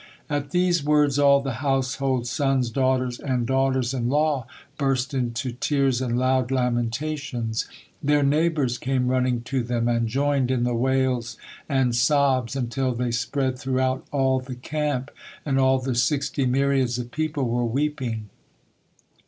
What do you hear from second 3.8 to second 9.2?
in law, burst into tears and loud lamentations. Their neighbors came